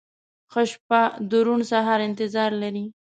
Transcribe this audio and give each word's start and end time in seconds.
•شپه 0.69 1.01
د 1.29 1.31
روڼ 1.45 1.59
سهار 1.71 1.99
انتظار 2.09 2.51
لري. 2.61 2.85